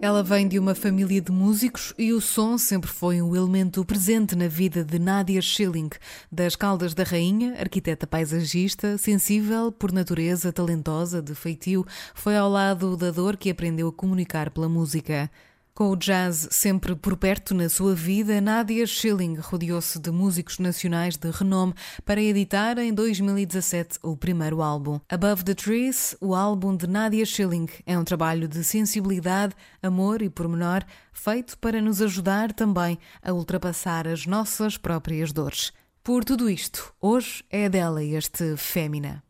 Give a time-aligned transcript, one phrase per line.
[0.00, 4.36] Ela vem de uma família de músicos e o som sempre foi um elemento presente
[4.36, 5.88] na vida de Nadia Schilling,
[6.30, 12.94] das Caldas da Rainha, arquiteta paisagista, sensível por natureza, talentosa, de feitio, foi ao lado
[12.96, 15.30] da dor que aprendeu a comunicar pela música.
[15.76, 21.18] Com o jazz sempre por perto na sua vida, Nadia Schilling rodeou-se de músicos nacionais
[21.18, 24.98] de renome para editar em 2017 o primeiro álbum.
[25.06, 30.30] Above the Trees, o álbum de Nadia Schilling, é um trabalho de sensibilidade, amor e
[30.30, 30.82] pormenor,
[31.12, 35.74] feito para nos ajudar também a ultrapassar as nossas próprias dores.
[36.02, 39.22] Por tudo isto, hoje é dela este Fémina.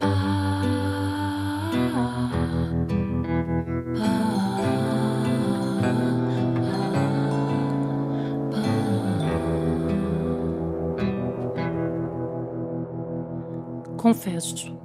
[14.06, 14.78] Confesso,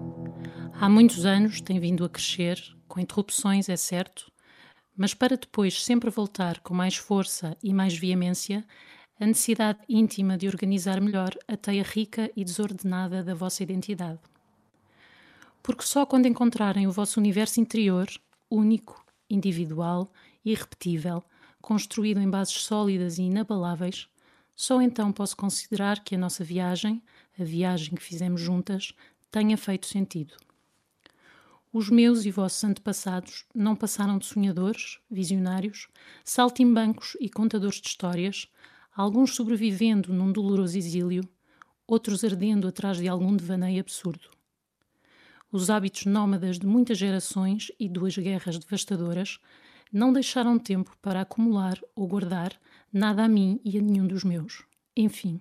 [0.73, 4.31] há muitos anos tem vindo a crescer, com interrupções, é certo,
[4.97, 8.66] mas para depois sempre voltar com mais força e mais veemência,
[9.19, 14.19] a necessidade íntima de organizar melhor a teia rica e desordenada da vossa identidade.
[15.61, 18.08] Porque só quando encontrarem o vosso universo interior,
[18.49, 20.11] único, individual,
[20.44, 21.23] irrepetível,
[21.61, 24.09] construído em bases sólidas e inabaláveis,
[24.61, 27.02] só então posso considerar que a nossa viagem,
[27.39, 28.93] a viagem que fizemos juntas,
[29.31, 30.36] tenha feito sentido.
[31.73, 35.87] Os meus e vossos antepassados não passaram de sonhadores, visionários,
[36.23, 38.47] saltimbancos e contadores de histórias,
[38.93, 41.23] alguns sobrevivendo num doloroso exílio,
[41.87, 44.30] outros ardendo atrás de algum devaneio absurdo.
[45.49, 49.39] Os hábitos nómadas de muitas gerações e duas guerras devastadoras
[49.91, 52.53] não deixaram tempo para acumular ou guardar
[52.91, 54.64] nada a mim e a nenhum dos meus.
[54.95, 55.39] Enfim,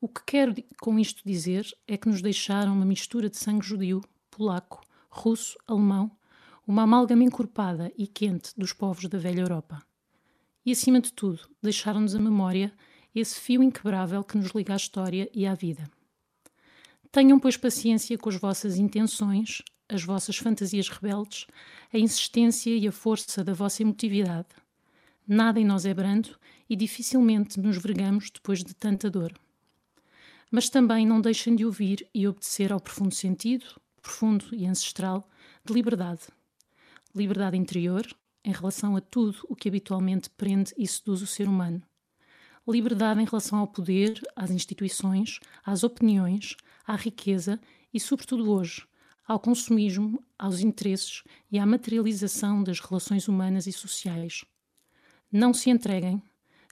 [0.00, 4.00] o que quero com isto dizer é que nos deixaram uma mistura de sangue judeu,
[4.30, 4.80] polaco,
[5.10, 6.10] russo, alemão,
[6.66, 9.82] uma amálgama encorpada e quente dos povos da velha Europa.
[10.64, 12.72] E, acima de tudo, deixaram-nos a memória
[13.14, 15.90] esse fio inquebrável que nos liga à história e à vida.
[17.12, 21.46] Tenham, pois, paciência com as vossas intenções, as vossas fantasias rebeldes,
[21.92, 24.48] a insistência e a força da vossa emotividade.
[25.28, 26.38] Nada em nós é brando
[26.70, 29.34] e dificilmente nos vergamos depois de tanta dor
[30.50, 33.66] mas também não deixem de ouvir e obedecer ao profundo sentido,
[34.02, 35.28] profundo e ancestral,
[35.64, 36.22] de liberdade.
[37.14, 38.06] Liberdade interior
[38.44, 41.82] em relação a tudo o que habitualmente prende e seduz o ser humano.
[42.66, 46.56] Liberdade em relação ao poder, às instituições, às opiniões,
[46.86, 47.60] à riqueza
[47.92, 48.86] e, sobretudo hoje,
[49.26, 54.44] ao consumismo, aos interesses e à materialização das relações humanas e sociais.
[55.30, 56.22] Não se entreguem,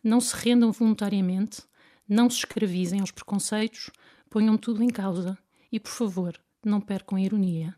[0.03, 1.63] não se rendam voluntariamente,
[2.09, 3.91] não se escravizem aos preconceitos,
[4.31, 5.37] ponham tudo em causa
[5.71, 7.75] e, por favor, não percam a ironia.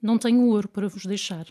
[0.00, 1.46] Não tenho ouro para vos deixar.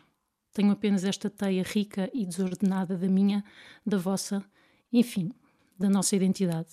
[0.52, 3.44] Tenho apenas esta teia rica e desordenada da minha,
[3.86, 4.44] da vossa,
[4.92, 5.32] enfim,
[5.78, 6.70] da nossa identidade.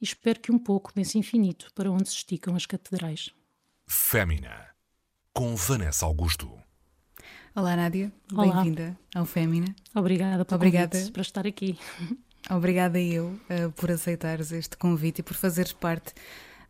[0.00, 3.30] E espero que um pouco desse infinito para onde se esticam as catedrais.
[3.86, 4.68] Fémina,
[5.32, 6.50] com Vanessa Augusto.
[7.54, 8.12] Olá, Nádia.
[8.32, 9.74] Bem-vinda ao Fémina.
[9.92, 11.10] Obrigada por Obrigada.
[11.12, 11.76] para estar aqui.
[12.50, 16.14] Obrigada eu uh, por aceitares este convite e por fazeres parte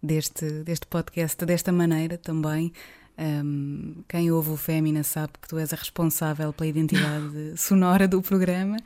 [0.02, 2.72] deste, deste podcast desta maneira também.
[3.16, 8.22] Um, quem ouve o Fémina sabe que tu és a responsável pela identidade sonora do
[8.22, 8.76] programa,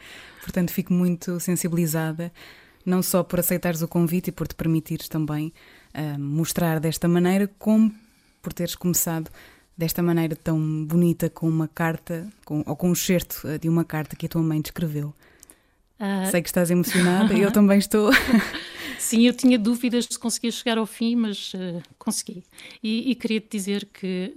[0.42, 2.32] portanto fico muito sensibilizada,
[2.84, 5.52] não só por aceitares o convite e por te permitires também
[5.94, 7.94] um, mostrar desta maneira, como
[8.42, 9.30] por teres começado
[9.76, 12.94] desta maneira tão bonita com uma carta, com, ou com um
[13.44, 15.14] eh, de uma carta que a tua mãe te escreveu.
[16.02, 16.28] Uh...
[16.32, 18.10] Sei que estás emocionada, eu também estou.
[18.98, 22.42] Sim, eu tinha dúvidas de se conseguia chegar ao fim, mas uh, consegui.
[22.82, 24.36] E, e queria te dizer que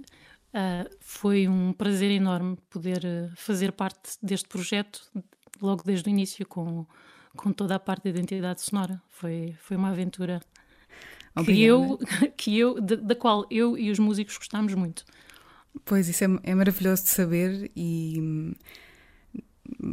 [0.54, 3.02] uh, foi um prazer enorme poder
[3.34, 5.02] fazer parte deste projeto,
[5.60, 6.86] logo desde o início, com,
[7.36, 9.02] com toda a parte da identidade sonora.
[9.10, 10.40] Foi, foi uma aventura
[11.44, 11.98] que eu,
[12.36, 15.04] que eu, da, da, qual eu e os músicos gostámos muito.
[15.84, 18.54] Pois, isso é, é maravilhoso de saber e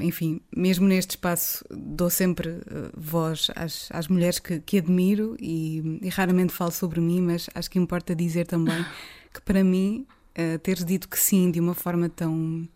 [0.02, 6.00] enfim, mesmo neste espaço dou sempre uh, voz às, às mulheres que, que admiro e,
[6.02, 8.86] e, raramente falo sobre mim, mas acho que importa dizer também
[9.34, 10.06] que para mim
[10.38, 12.68] uh, teres dito que sim de uma forma tão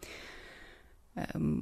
[1.35, 1.61] um,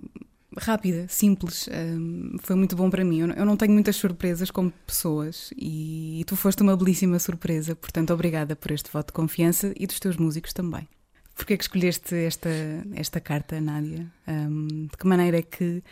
[0.58, 3.20] rápida, simples, um, foi muito bom para mim.
[3.20, 7.20] Eu não, eu não tenho muitas surpresas como pessoas e, e tu foste uma belíssima
[7.20, 10.88] surpresa, portanto, obrigada por este voto de confiança e dos teus músicos também.
[11.36, 12.50] Porquê é que escolheste esta,
[12.96, 14.12] esta carta, Nádia?
[14.28, 15.84] Um, de que maneira é que,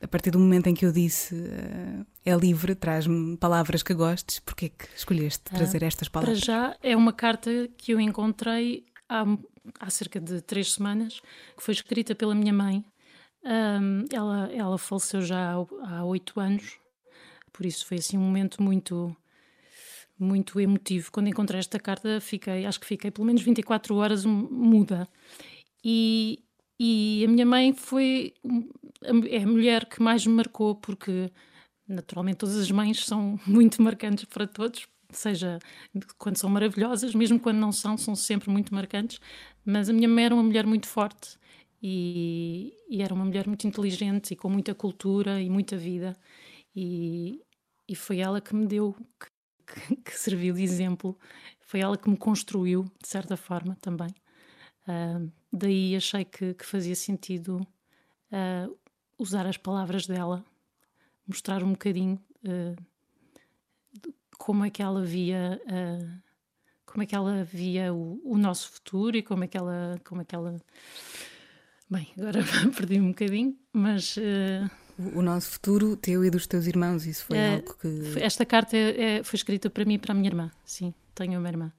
[0.00, 4.38] a partir do momento em que eu disse uh, é livre, traz-me palavras que gostes,
[4.38, 6.38] porquê é que escolheste trazer uh, estas palavras?
[6.38, 9.24] Para já, é uma carta que eu encontrei há,
[9.80, 11.20] há cerca de três semanas,
[11.56, 12.84] que foi escrita pela minha mãe.
[13.44, 16.78] Um, ela, ela faleceu já há oito anos,
[17.52, 19.16] por isso foi assim um momento muito
[20.18, 21.10] muito emotivo.
[21.12, 25.08] Quando encontrei esta carta, fiquei, acho que fiquei pelo menos 24 horas muda.
[25.84, 26.42] E,
[26.80, 28.34] e a minha mãe foi
[29.30, 31.30] é a mulher que mais me marcou, porque
[31.86, 35.58] naturalmente todas as mães são muito marcantes para todos, seja
[36.18, 39.20] quando são maravilhosas, mesmo quando não são, são sempre muito marcantes.
[39.64, 41.38] Mas a minha mãe era uma mulher muito forte
[41.82, 46.16] e, e era uma mulher muito inteligente e com muita cultura e muita vida.
[46.74, 47.40] E,
[47.88, 48.94] e foi ela que me deu,
[49.66, 51.18] que, que, serviu de exemplo,
[51.60, 54.08] foi ela que me construiu, de certa forma, também.
[54.88, 57.66] Uh, daí achei que, que fazia sentido
[58.30, 58.78] uh,
[59.18, 60.44] usar as palavras dela,
[61.26, 62.76] mostrar um bocadinho uh,
[64.38, 65.60] como é que ela via
[66.84, 70.20] como é que ela via o, o, nosso futuro e como é que ela como
[70.20, 70.56] é que ela
[71.90, 72.40] bem agora
[72.76, 74.16] perdi um bocadinho mas
[74.98, 78.20] o nosso futuro, teu e dos teus irmãos, isso foi é, algo que.
[78.20, 81.48] Esta carta é, foi escrita para mim e para a minha irmã, sim, tenho uma
[81.48, 81.72] irmã.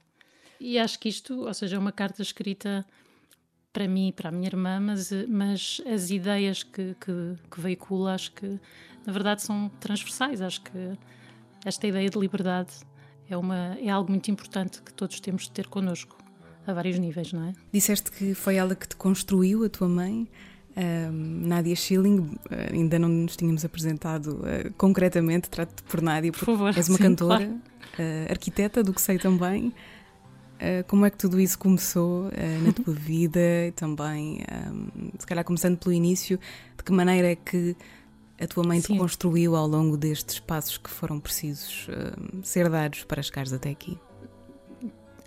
[0.60, 2.84] E acho que isto, ou seja, é uma carta escrita
[3.72, 8.14] para mim e para a minha irmã, mas, mas as ideias que, que, que veicula,
[8.14, 8.58] acho que
[9.06, 10.40] na verdade são transversais.
[10.40, 10.98] Acho que
[11.64, 12.72] esta ideia de liberdade
[13.28, 16.16] é, uma, é algo muito importante que todos temos de ter connosco,
[16.66, 17.52] a vários níveis, não é?
[17.72, 20.28] Disseste que foi ela que te construiu, a tua mãe.
[20.78, 22.38] Um, Nádia Schilling, uh,
[22.72, 26.76] ainda não nos tínhamos apresentado uh, concretamente, trato-te por Nádia, por favor.
[26.76, 27.52] És uma sim, cantora, claro.
[27.98, 29.74] uh, arquiteta, do que sei também.
[30.88, 32.30] como é que tudo isso começou
[32.64, 36.38] na tua vida e também, um, se calhar começando pelo início,
[36.76, 37.76] de que maneira é que
[38.40, 38.92] a tua mãe sim.
[38.92, 41.88] te construiu ao longo destes passos que foram precisos
[42.42, 43.98] ser dados para chegares até aqui?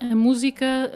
[0.01, 0.91] A música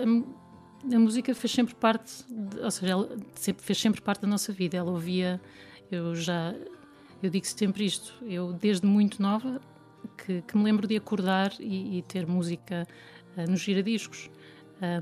[0.93, 4.51] a música fez sempre parte, de, ou seja, ela sempre, fez sempre parte da nossa
[4.51, 4.77] vida.
[4.77, 5.41] Ela ouvia,
[5.91, 6.53] eu já,
[7.21, 9.61] eu digo sempre isto, eu desde muito nova
[10.17, 12.87] que, que me lembro de acordar e, e ter música
[13.37, 14.29] uh, nos giradiscos.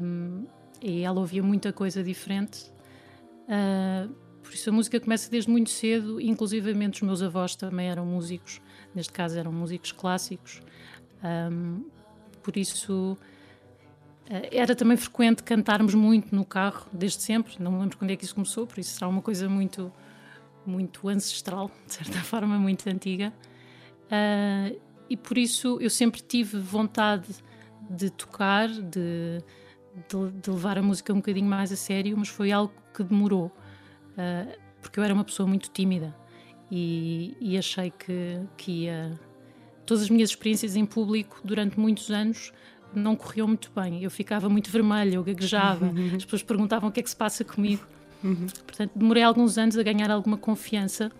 [0.01, 0.45] Um,
[0.81, 2.71] e ela ouvia muita coisa diferente.
[3.47, 8.05] Uh, por isso a música começa desde muito cedo, inclusivamente os meus avós também eram
[8.05, 8.61] músicos,
[8.93, 10.61] neste caso eram músicos clássicos.
[11.23, 11.85] Um,
[12.41, 13.17] por isso
[14.51, 17.55] era também frequente cantarmos muito no carro, desde sempre.
[17.59, 19.91] Não me lembro quando é que isso começou, por isso será uma coisa muito,
[20.65, 23.33] muito ancestral, de certa forma, muito antiga.
[24.05, 24.79] Uh,
[25.09, 27.27] e por isso eu sempre tive vontade
[27.89, 29.43] de tocar, de,
[30.07, 33.47] de, de, levar a música um bocadinho mais a sério, mas foi algo que demorou,
[33.47, 36.15] uh, porque eu era uma pessoa muito tímida
[36.71, 39.19] e, e achei que, que ia.
[39.85, 42.53] Todas as minhas experiências em público durante muitos anos
[42.95, 44.03] não correu muito bem.
[44.03, 46.15] Eu ficava muito vermelha, eu gaguejava, uhum.
[46.15, 47.85] as pessoas perguntavam o que é que se passa comigo.
[48.23, 48.47] Uhum.
[48.65, 51.11] Portanto, demorei alguns anos a ganhar alguma confiança.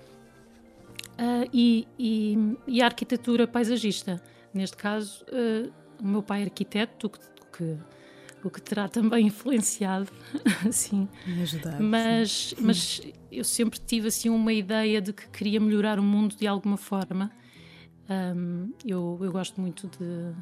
[1.14, 4.22] Uh, e, e, e, a arquitetura paisagista.
[4.54, 7.20] Neste caso, uh, o meu pai é arquiteto, o que,
[7.56, 7.78] que,
[8.44, 10.10] o que terá também influenciado,
[10.68, 11.08] assim.
[11.28, 11.80] Me ajudar.
[11.80, 13.02] Mas, mas
[13.32, 17.32] eu sempre tive assim uma ideia de que queria melhorar o mundo de alguma forma.
[18.10, 20.34] Um, eu, eu gosto muito de,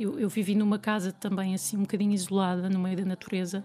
[0.00, 3.64] eu, eu vivi numa casa também assim um bocadinho isolada, no meio da natureza,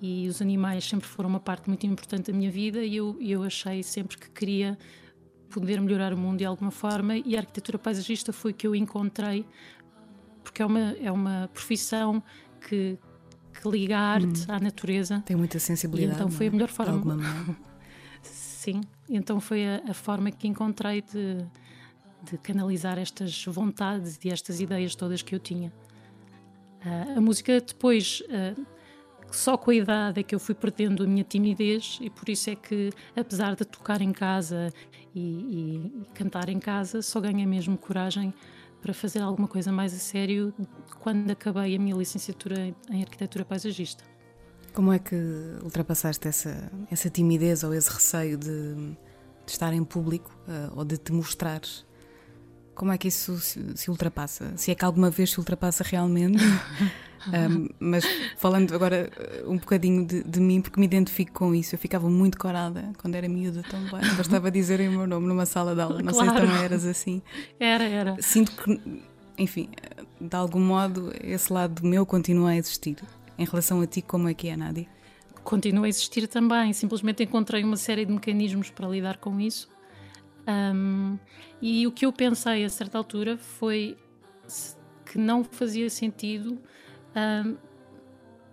[0.00, 3.42] e os animais sempre foram uma parte muito importante da minha vida e eu, eu
[3.42, 4.76] achei sempre que queria
[5.48, 9.46] poder melhorar o mundo de alguma forma e a arquitetura paisagista foi que eu encontrei
[10.42, 12.22] porque é uma, é uma profissão
[12.68, 12.98] que,
[13.54, 14.54] que liga a arte hum.
[14.54, 15.22] à natureza.
[15.24, 16.12] Tem muita sensibilidade.
[16.12, 16.52] E então foi a é?
[16.52, 17.16] melhor forma.
[18.22, 21.38] Sim, então foi a, a forma que encontrei de,
[22.30, 25.72] de canalizar estas vontades e estas ideias todas que eu tinha.
[26.84, 28.66] Uh, a música depois, uh,
[29.30, 32.50] só com a idade é que eu fui perdendo a minha timidez e por isso
[32.50, 34.72] é que, apesar de tocar em casa
[35.14, 38.32] e, e, cantar em casa, só ganhei mesmo coragem
[38.80, 40.52] para fazer alguma coisa mais a sério
[41.00, 44.04] quando acabei a minha licenciatura em arquitetura paisagista.
[44.74, 45.16] Como é que
[45.62, 48.96] ultrapassaste essa, essa timidez ou esse receio de, de
[49.50, 51.86] estar em público uh, ou de te mostrares
[52.74, 54.52] como é que isso se, ultrapassa?
[54.56, 56.42] Se é que alguma vez se ultrapassa realmente?
[57.28, 58.04] um, mas
[58.36, 59.10] falando agora
[59.44, 62.92] uh, um bocadinho de, de, mim, porque me identifico com isso, eu ficava muito corada
[62.98, 64.00] quando era miúda também.
[64.16, 66.02] Bastava dizerem o meu nome numa sala de aula.
[66.02, 66.30] Não claro.
[66.30, 67.22] sei se também eras assim.
[67.58, 68.16] Era, era.
[68.20, 69.02] Sinto que,
[69.38, 69.68] enfim,
[70.20, 72.96] de algum modo, esse lado meu continua a existir.
[73.38, 74.86] Em relação a ti, como é que é, Nádia?
[75.42, 76.72] Continua a existir também.
[76.72, 79.73] Simplesmente encontrei uma série de mecanismos para lidar com isso
[80.46, 81.18] um,
[81.60, 83.96] e o que eu pensei a certa altura foi
[85.06, 86.58] que não fazia sentido
[87.16, 87.56] um,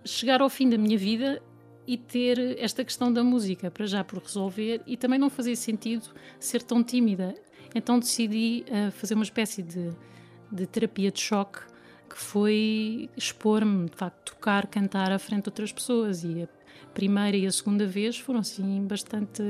[0.04, 1.42] chegar ao fim da minha vida
[1.86, 6.08] e ter esta questão da música para já por resolver e também não fazia sentido
[6.38, 7.34] ser tão tímida.
[7.74, 9.90] Então decidi uh, fazer uma espécie de,
[10.50, 11.60] de terapia de choque
[12.08, 16.22] que foi expor-me, de facto, tocar, cantar à frente de outras pessoas.
[16.22, 16.48] E a
[16.92, 19.42] primeira e a segunda vez foram assim bastante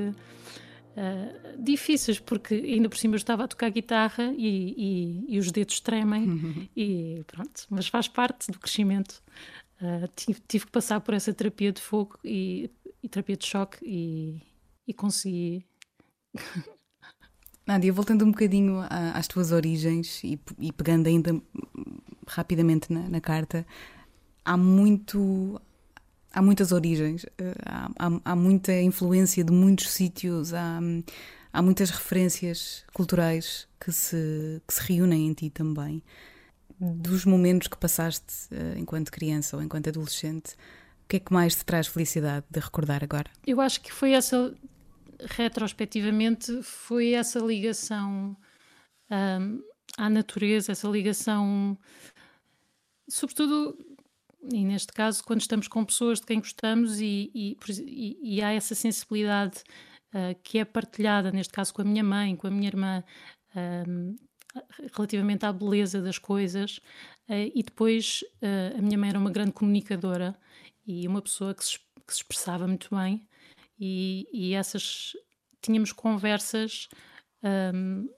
[0.96, 5.50] uh, difíceis, porque ainda por cima eu estava a tocar guitarra e, e, e os
[5.50, 6.68] dedos tremem, uhum.
[6.76, 9.22] e pronto, mas faz parte do crescimento.
[9.80, 12.70] Uh, tive, tive, que passar por essa terapia de fogo e,
[13.02, 14.40] e terapia de choque e,
[14.86, 15.66] e consegui.
[17.66, 18.80] Nádia, voltando um bocadinho
[19.14, 21.40] às tuas origens e, e pegando ainda
[22.26, 23.64] rapidamente na, na, carta,
[24.44, 25.60] há muito.
[26.32, 30.80] Há muitas origens, eh, há, há, há muita influência de muitos sítios, há,
[31.52, 36.02] há muitas referências culturais que se, que se reúnem em ti também
[36.82, 40.54] dos momentos que passaste uh, enquanto criança ou enquanto adolescente,
[41.04, 43.30] o que é que mais te traz felicidade de recordar agora?
[43.46, 44.52] Eu acho que foi essa,
[45.20, 48.36] retrospectivamente, foi essa ligação
[49.10, 49.62] um,
[49.96, 51.78] à natureza, essa ligação,
[53.08, 53.76] sobretudo,
[54.50, 58.52] e neste caso, quando estamos com pessoas de quem gostamos e, e, e, e há
[58.52, 59.62] essa sensibilidade
[60.14, 63.04] uh, que é partilhada, neste caso com a minha mãe, com a minha irmã.
[63.54, 64.16] Um,
[64.94, 66.78] relativamente à beleza das coisas.
[67.28, 70.36] Uh, e depois uh, a minha mãe era uma grande comunicadora
[70.86, 73.26] e uma pessoa que se, que se expressava muito bem.
[73.78, 75.12] E, essas
[75.60, 76.88] tínhamos conversas
[77.74, 78.08] um,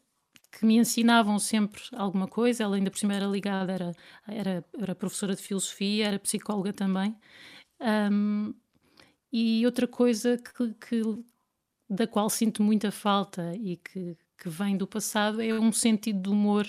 [0.58, 2.64] que me ensinavam sempre alguma coisa.
[2.64, 3.92] Ela ainda por cima era ligada, era,
[4.26, 7.14] era, era professora de filosofia, era psicóloga também.
[7.80, 8.54] Um,
[9.32, 11.02] e outra coisa que, que,
[11.90, 16.28] da qual sinto muita falta e que, que vem do passado é um sentido de
[16.28, 16.66] humor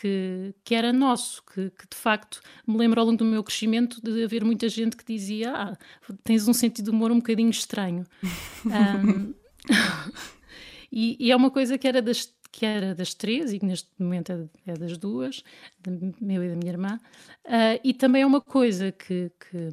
[0.00, 4.00] que, que era nosso, que, que, de facto me lembro ao longo do meu crescimento
[4.02, 5.76] de haver muita gente que dizia: Ah,
[6.24, 8.04] tens um sentido de humor um bocadinho estranho.
[8.64, 9.34] um,
[10.90, 13.88] e, e, é uma coisa que era das, que era das três, e que neste
[13.98, 15.42] momento é, é das duas,
[16.20, 17.00] meu e da minha irmã,
[17.46, 19.70] uh, e também é uma coisa que, que,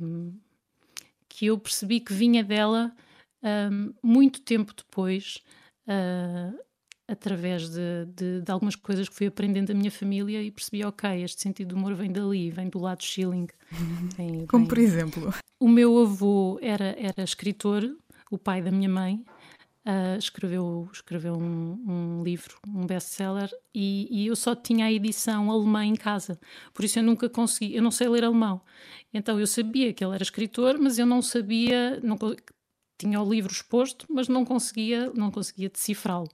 [1.28, 2.96] que eu percebi que vinha dela
[3.44, 5.44] um, muito tempo depois.
[5.88, 6.58] Uh,
[7.10, 11.24] através de, de, de, algumas coisas que fui aprendendo da minha família e percebi, ok,
[11.24, 13.48] este sentido de humor vem dali, vem do lado Schilling.
[14.16, 14.70] Vem, Como vem...
[14.70, 15.34] por exemplo?
[15.60, 17.84] O meu avô era, era escritor,
[18.30, 19.24] o pai da minha mãe,
[19.86, 25.52] uh, escreveu, escreveu um, um livro, um best-seller, e, e, eu só tinha a edição
[25.52, 26.40] alemã em casa,
[26.74, 28.62] por isso eu nunca consegui, eu não sei ler alemão.
[29.14, 32.18] Então eu sabia que ele era escritor, mas eu não sabia, não,
[32.98, 36.30] tinha o livro exposto, mas não conseguia, não conseguia decifrá-lo.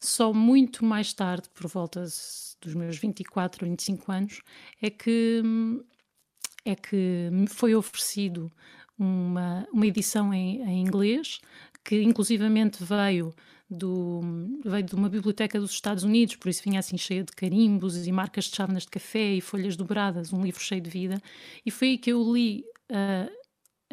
[0.00, 2.02] Só muito mais tarde, por volta
[2.60, 4.42] dos meus 24, 25 anos,
[4.80, 5.42] é que,
[6.64, 8.50] é que me foi oferecido
[8.98, 11.40] uma, uma edição em, em inglês,
[11.88, 13.34] que inclusivamente veio
[13.70, 14.20] do,
[14.62, 18.12] veio de uma biblioteca dos Estados Unidos, por isso vinha assim cheia de carimbos e
[18.12, 21.18] marcas de chávenas de café e folhas dobradas, um livro cheio de vida.
[21.64, 23.32] E foi aí que eu li uh,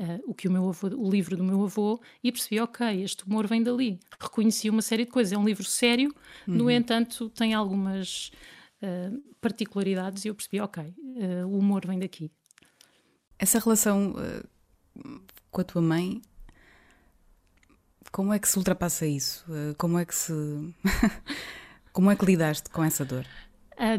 [0.04, 3.24] uh, o que o meu avô, o livro do meu avô, e percebi, ok, este
[3.24, 3.98] humor vem dali.
[4.20, 5.32] Reconheci uma série de coisas.
[5.32, 6.14] É um livro sério,
[6.46, 6.54] uhum.
[6.54, 8.30] no entanto, tem algumas
[8.84, 10.94] uh, particularidades e eu percebi, ok,
[11.48, 12.30] o humor vem daqui.
[13.40, 14.16] Essa relação
[15.50, 16.22] com a tua mãe,
[18.12, 19.46] como é que se ultrapassa isso?
[19.78, 20.34] como é que se.
[21.94, 23.26] como é que lidaste com essa dor?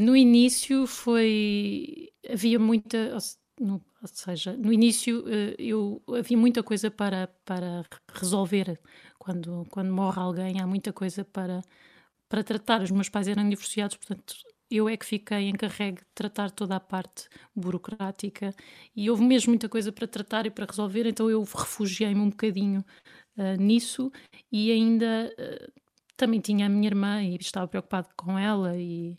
[0.01, 2.11] no início foi.
[2.29, 3.19] Havia muita
[3.59, 8.79] ou seja, no início eh, eu havia muita coisa para, para resolver.
[9.19, 11.63] Quando, quando morre alguém, há muita coisa para,
[12.29, 12.83] para tratar.
[12.83, 14.35] Os meus pais eram divorciados, portanto,
[14.71, 18.55] eu é que fiquei encarregue de tratar toda a parte burocrática
[18.95, 22.85] e houve mesmo muita coisa para tratar e para resolver, então eu refugiei-me um bocadinho
[23.37, 24.11] uh, nisso
[24.51, 25.73] e ainda uh,
[26.17, 29.19] também tinha a minha irmã e estava preocupado com ela e,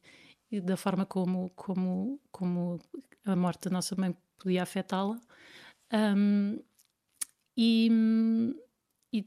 [0.51, 2.79] e da forma como, como, como
[3.25, 5.19] a morte da nossa mãe podia afetá-la.
[5.93, 6.59] Um,
[7.55, 7.89] e,
[9.13, 9.25] e,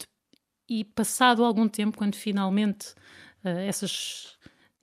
[0.68, 2.92] e, passado algum tempo, quando finalmente
[3.44, 4.38] uh, essas,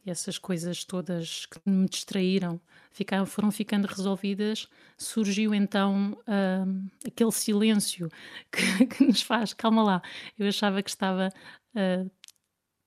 [0.05, 2.59] essas coisas todas que me distraíram
[2.97, 8.09] ficaram, foram ficando resolvidas, surgiu então uh, aquele silêncio
[8.51, 10.01] que, que, nos faz, calma lá,
[10.37, 11.29] eu achava que estava
[11.75, 12.11] uh,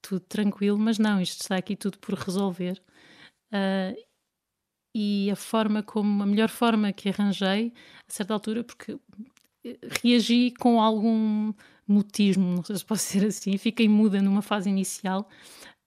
[0.02, 2.82] tudo tranquilo, mas não, isto está aqui tudo por resolver.
[3.52, 3.96] Uh,
[4.92, 7.72] e a forma como, a melhor forma que arranjei,
[8.08, 8.98] a certa altura, porque
[9.64, 11.54] eh, reagi com algum
[11.86, 15.28] mutismo, não sei se pode ser assim, fiquei muda numa fase inicial.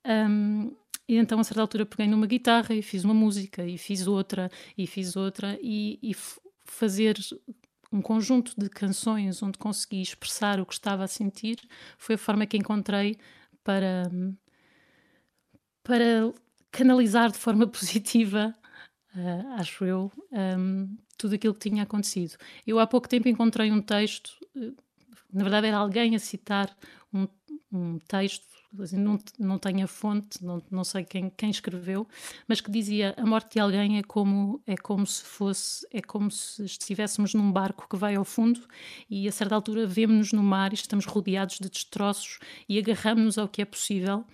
[0.06, 0.74] Um,
[1.08, 4.50] e então, a certa altura, peguei numa guitarra e fiz uma música, e fiz outra,
[4.78, 6.16] e fiz outra, e, e
[6.66, 7.18] fazer
[7.92, 11.60] um conjunto de canções onde consegui expressar o que estava a sentir,
[11.98, 13.18] foi a forma que encontrei
[13.64, 14.10] para,
[15.84, 16.34] para
[16.72, 18.56] canalizar de forma positiva,
[19.16, 20.12] uh, acho eu,
[20.58, 22.36] um, tudo aquilo que tinha acontecido.
[22.66, 24.76] Eu há pouco tempo encontrei um texto, uh,
[25.32, 26.76] na verdade era alguém a citar
[27.14, 27.28] um,
[27.72, 32.08] um texto assim, não, não tenho a fonte, não, não sei quem, quem escreveu,
[32.48, 36.32] mas que dizia a morte de alguém é como, é como se fosse, é como
[36.32, 38.62] se estivéssemos num barco que vai ao fundo
[39.10, 43.48] e a certa altura vemos-nos no mar e estamos rodeados de destroços e agarramos-nos ao
[43.48, 44.26] que é possível.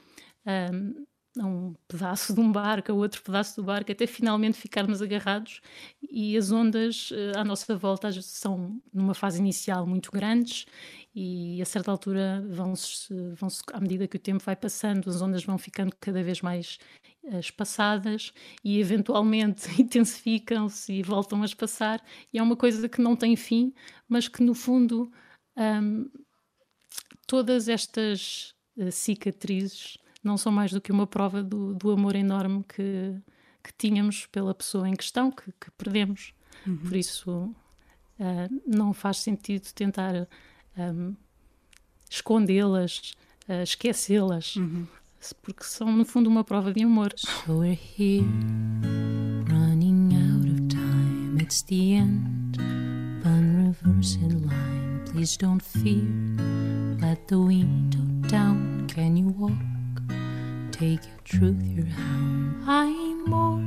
[0.46, 1.06] Um,
[1.40, 5.62] a um pedaço de um barco, a outro pedaço do barco, até finalmente ficarmos agarrados.
[6.02, 10.66] E as ondas uh, à nossa volta são numa fase inicial muito grandes
[11.16, 15.44] e a certa altura vão-se, vão-se à medida que o tempo vai passando, as ondas
[15.44, 16.78] vão ficando cada vez mais
[17.24, 22.04] uh, espaçadas e eventualmente intensificam-se e voltam a espaçar.
[22.34, 23.74] E é uma coisa que não tem fim,
[24.08, 25.12] mas que no fundo
[25.58, 26.10] um,
[27.26, 32.64] todas estas uh, cicatrizes não são mais do que uma prova do, do amor enorme
[32.68, 33.16] que,
[33.64, 36.34] que tínhamos pela pessoa em questão, que, que perdemos.
[36.66, 36.78] Uhum.
[36.78, 40.28] Por isso, uh, não faz sentido tentar
[40.78, 41.16] um,
[42.10, 43.14] escondê-las,
[43.48, 44.88] uh, esquecê-las, uhum.
[45.42, 47.14] porque são, no fundo, uma prova de amor.
[47.18, 48.26] So we're here,
[49.50, 51.42] running out of time.
[51.42, 52.58] It's the end,
[53.24, 55.02] fun reversing line.
[55.12, 56.04] Please don't fear,
[57.02, 58.86] let the window down.
[58.88, 59.79] Can you walk?
[60.80, 62.64] Take your truth, your hound.
[62.66, 63.62] I'm more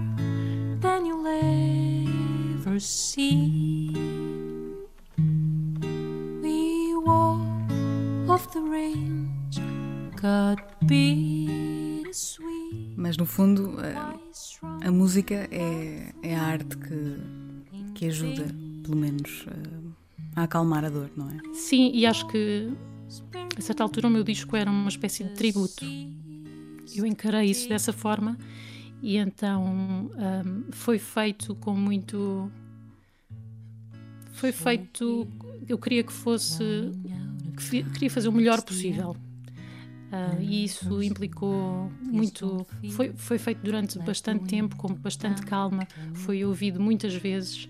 [0.80, 3.92] than you'll ever see.
[6.42, 7.70] We walk
[8.30, 9.60] off the range,
[10.22, 12.94] got bittersweet.
[12.96, 14.16] Mas no fundo, a,
[14.86, 17.18] a música é, é a arte que,
[17.94, 18.46] que ajuda,
[18.82, 19.44] pelo menos,
[20.34, 21.36] a, a acalmar a dor, não é?
[21.52, 22.72] Sim, e acho que
[23.54, 25.84] a certa altura o meu disco era uma espécie de tributo
[26.94, 28.36] eu encarei isso dessa forma
[29.02, 32.50] e então um, foi feito com muito.
[34.32, 35.26] Foi feito.
[35.68, 36.92] Eu queria que fosse.
[37.70, 39.10] Que queria fazer o melhor possível.
[39.10, 42.64] Uh, e isso implicou muito.
[42.92, 47.66] Foi, foi feito durante bastante tempo, com bastante calma, foi ouvido muitas vezes.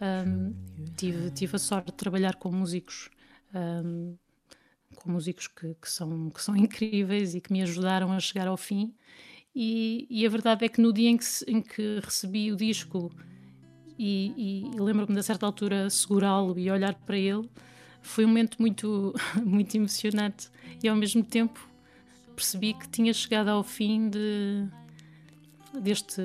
[0.00, 0.54] Um,
[0.96, 3.10] tive, tive a sorte de trabalhar com músicos
[3.52, 4.14] um,
[5.00, 8.56] com músicos que, que, são, que são incríveis e que me ajudaram a chegar ao
[8.56, 8.94] fim.
[9.54, 13.10] E, e a verdade é que no dia em que, em que recebi o disco
[13.98, 17.48] e, e lembro-me de certa altura segurá-lo e olhar para ele,
[18.00, 20.48] foi um momento muito, muito emocionante
[20.82, 21.68] e ao mesmo tempo
[22.34, 24.66] percebi que tinha chegado ao fim de,
[25.78, 26.22] deste,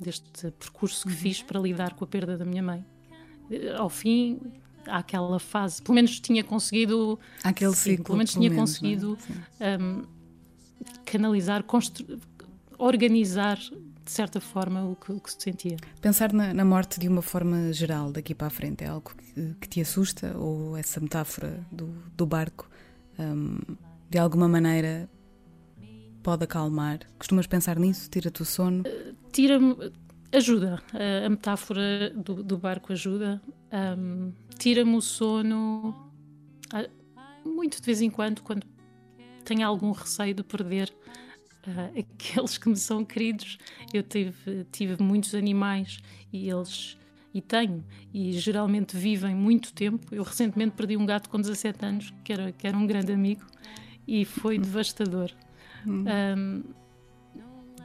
[0.00, 1.18] deste percurso que uhum.
[1.18, 2.84] fiz para lidar com a perda da minha mãe.
[3.76, 4.40] Ao fim,
[4.86, 5.82] àquela fase.
[5.82, 7.18] Pelo menos tinha conseguido.
[7.42, 8.04] Aquele sim, ciclo.
[8.04, 8.60] Pelo menos tinha menos, é?
[8.60, 9.18] conseguido
[9.60, 9.78] é?
[9.78, 10.04] um,
[11.04, 11.64] canalizar,
[12.78, 13.58] organizar
[14.04, 15.76] de certa forma o que, o que se sentia.
[16.00, 19.54] Pensar na, na, morte de uma forma geral daqui para a frente é algo que,
[19.60, 22.68] que te assusta ou essa metáfora do, do barco
[23.18, 23.58] um,
[24.10, 25.08] de alguma maneira
[26.22, 27.00] pode acalmar?
[27.18, 28.08] Costumas pensar nisso?
[28.08, 28.80] Tira-te o sono?
[28.82, 29.76] Uh, Tira-me.
[30.32, 30.82] Ajuda.
[30.94, 33.40] Uh, a metáfora do, do barco ajuda.
[33.72, 35.94] Um, tira-me o sono
[36.72, 36.86] ah,
[37.44, 38.66] muito de vez em quando, quando
[39.44, 40.92] tenho algum receio de perder
[41.66, 43.58] uh, aqueles que me são queridos.
[43.92, 45.98] Eu tive, tive muitos animais
[46.32, 46.98] e eles.
[47.34, 47.82] E tenho,
[48.12, 50.14] e geralmente vivem muito tempo.
[50.14, 53.46] Eu recentemente perdi um gato com 17 anos, que era, que era um grande amigo,
[54.06, 55.30] e foi devastador.
[55.86, 56.04] Um,
[56.36, 56.62] hum.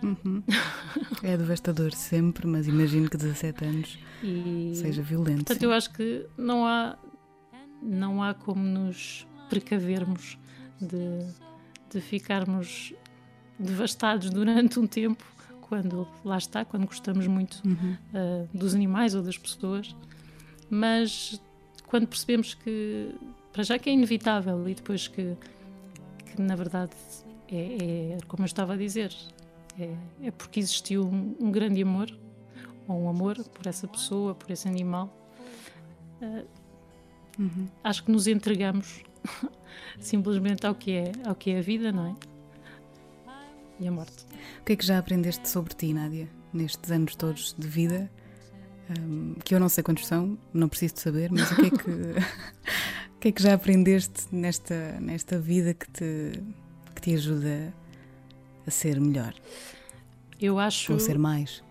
[0.01, 0.43] Uhum.
[1.23, 5.38] É devastador sempre, mas imagino que 17 anos e, seja violento.
[5.38, 5.65] Portanto, sim.
[5.65, 6.97] eu acho que não há,
[7.81, 10.38] não há como nos precavermos
[10.79, 11.25] de,
[11.91, 12.93] de ficarmos
[13.57, 15.23] devastados durante um tempo,
[15.62, 17.97] quando lá está, quando gostamos muito uhum.
[18.13, 19.95] uh, dos animais ou das pessoas,
[20.69, 21.41] mas
[21.88, 23.15] quando percebemos que,
[23.51, 25.36] para já que é inevitável e depois que,
[26.25, 26.91] que na verdade
[27.49, 29.13] é, é como eu estava a dizer,
[29.80, 32.10] é, é porque existiu um, um, grande amor,
[32.88, 35.16] ou um amor por essa pessoa, por esse animal.
[36.22, 36.48] Uh,
[37.40, 37.68] uhum.
[37.84, 39.04] Acho que nos entregamos
[40.00, 42.16] simplesmente ao que, é, ao que é a vida, não é?
[43.80, 44.26] E a morte.
[44.60, 48.10] O que é que já aprendeste sobre ti, Nádia, nestes anos todos de vida?
[49.00, 51.70] Um, que eu não sei quantos são, não preciso de saber, mas o que é
[51.70, 51.92] que,
[53.16, 56.44] o que, é que já aprendeste nesta, nesta vida que te,
[56.96, 57.87] que te ajuda a
[58.71, 59.34] ser melhor?
[60.39, 60.93] Eu acho.
[60.93, 61.63] Ou ser mais?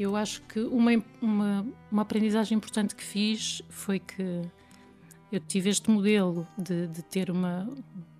[0.00, 4.40] eu acho que uma, uma, uma aprendizagem importante que fiz foi que
[5.30, 7.68] eu tive este modelo de, de ter uma,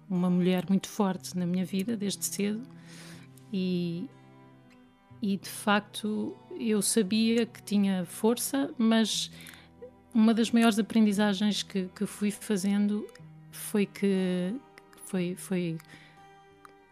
[0.08, 2.60] uma mulher muito forte na minha vida desde cedo
[3.50, 4.06] e,
[5.22, 9.30] e de facto eu sabia que tinha força, mas
[10.12, 13.06] uma das maiores aprendizagens que, que fui fazendo
[13.50, 14.54] foi que
[15.06, 15.78] foi, foi,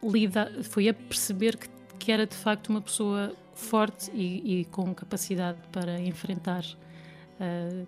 [0.02, 4.94] lida, foi a perceber que, que era de facto uma pessoa forte e, e com
[4.94, 7.86] capacidade para enfrentar uh,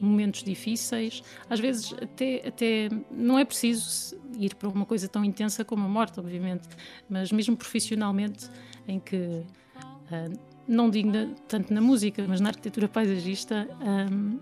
[0.00, 1.22] momentos difíceis.
[1.48, 5.88] Às vezes, até, até não é preciso ir para uma coisa tão intensa como a
[5.88, 6.68] morte, obviamente,
[7.08, 8.50] mas mesmo profissionalmente,
[8.86, 11.10] em que, uh, não digo
[11.48, 13.66] tanto na música, mas na arquitetura paisagista,
[14.12, 14.38] um,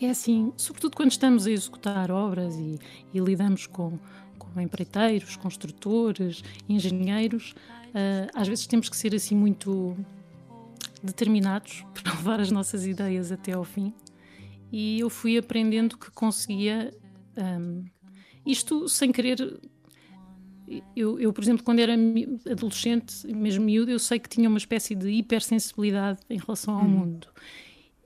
[0.00, 2.78] é assim, sobretudo quando estamos a executar obras e,
[3.14, 3.98] e lidamos com
[4.60, 7.54] empreiteiros, construtores, engenheiros,
[7.88, 9.96] uh, às vezes temos que ser assim muito
[11.02, 13.92] determinados para levar as nossas ideias até ao fim.
[14.70, 16.90] E eu fui aprendendo que conseguia
[17.36, 17.84] um,
[18.46, 19.60] isto sem querer.
[20.96, 21.94] Eu, eu, por exemplo, quando era
[22.50, 26.88] adolescente, mesmo miúdo, eu sei que tinha uma espécie de hipersensibilidade em relação ao hum.
[26.88, 27.28] mundo.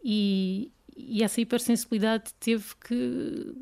[0.02, 3.54] E, e essa hipersensibilidade teve que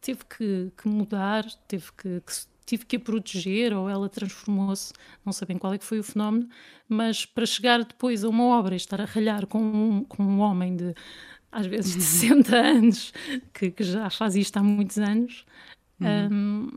[0.00, 2.32] teve que, que mudar, teve que, que,
[2.66, 4.92] tive que a proteger ou ela transformou-se,
[5.24, 6.48] não sabem qual é que foi o fenómeno,
[6.88, 10.40] mas para chegar depois a uma obra e estar a ralhar com um, com um
[10.40, 10.94] homem de
[11.52, 13.12] às vezes de 60 anos,
[13.52, 15.44] que, que, já faz isto há muitos anos,
[16.00, 16.28] uhum.
[16.32, 16.68] um,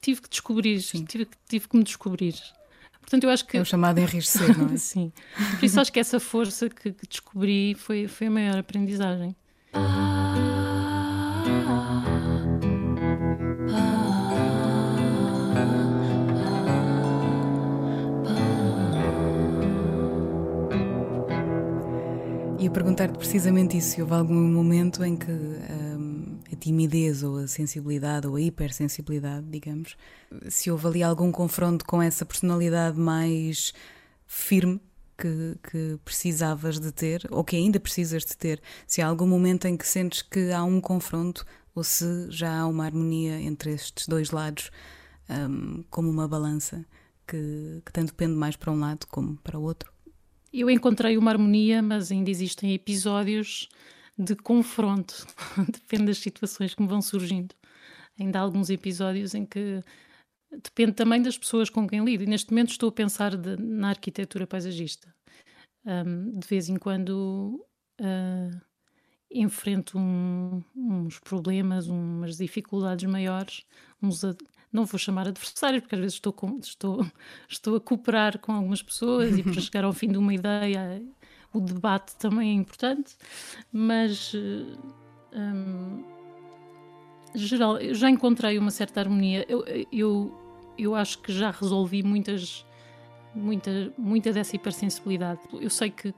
[0.00, 2.34] tive que descobrir, tive, tive que me descobrir.
[3.00, 3.56] Portanto, eu acho que...
[3.58, 4.76] É o chamado enriquecer, não é?
[4.78, 5.12] Sim.
[5.58, 9.36] Por isso acho que essa força que, que descobri foi, foi a maior aprendizagem.
[22.72, 28.26] Perguntar-te precisamente isso, se houve algum momento em que hum, a timidez ou a sensibilidade
[28.26, 29.94] ou a hipersensibilidade, digamos,
[30.48, 33.74] se houve ali algum confronto com essa personalidade mais
[34.26, 34.80] firme
[35.18, 39.66] que, que, precisavas de ter ou que ainda precisas de ter, se há algum momento
[39.66, 44.08] em que sentes que há um confronto ou se já há uma harmonia entre estes
[44.08, 44.70] dois lados,
[45.28, 46.84] um, como uma balança
[47.26, 49.92] que, que tanto pende mais para um lado como para o outro.
[50.52, 53.68] Eu encontrei uma harmonia, mas ainda existem episódios
[54.18, 55.26] de confronto.
[55.72, 57.54] depende das situações que me vão surgindo.
[58.18, 59.82] Ainda há alguns episódios em que
[60.50, 62.24] depende também das pessoas com quem lido.
[62.24, 65.14] E neste momento estou a pensar de, na arquitetura paisagista.
[65.84, 67.64] Um, de vez em quando
[68.00, 68.60] uh,
[69.30, 73.64] enfrento um, uns problemas, umas dificuldades maiores,
[74.02, 74.22] uns,
[74.72, 77.06] não vou chamar adversários, porque às vezes estou, com, estou,
[77.48, 81.02] estou a cooperar com algumas pessoas e para chegar ao fim de uma ideia
[81.52, 83.14] o debate também é importante,
[83.70, 84.34] mas
[85.34, 86.02] um,
[87.34, 89.44] geral, eu já encontrei uma certa harmonia.
[89.48, 90.32] Eu, eu,
[90.78, 92.64] eu acho que já resolvi muitas,
[93.34, 95.40] muita, muita dessa hipersensibilidade.
[95.52, 96.14] Eu sei que